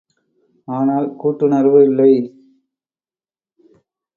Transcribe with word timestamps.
ஆனால் 0.67 1.07
கூட்டுணர்வு 1.15 1.79
இல்லை! 1.83 2.11